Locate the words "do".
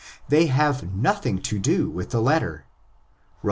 1.59-1.87